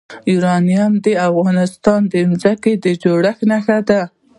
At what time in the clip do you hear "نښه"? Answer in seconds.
3.49-3.77